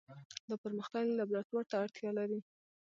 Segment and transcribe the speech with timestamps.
[0.49, 2.39] دا پرمختللي لابراتوار ته اړتیا لري.